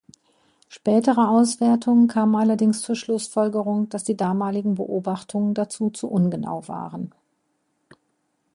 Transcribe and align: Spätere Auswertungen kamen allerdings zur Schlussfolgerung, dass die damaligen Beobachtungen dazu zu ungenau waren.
Spätere 0.67 1.29
Auswertungen 1.29 2.07
kamen 2.07 2.33
allerdings 2.35 2.81
zur 2.81 2.95
Schlussfolgerung, 2.95 3.87
dass 3.89 4.03
die 4.03 4.17
damaligen 4.17 4.73
Beobachtungen 4.73 5.53
dazu 5.53 5.91
zu 5.91 6.07
ungenau 6.09 6.67
waren. 6.67 7.13